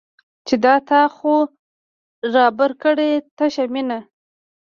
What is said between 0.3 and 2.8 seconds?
چې دا تا خو رابار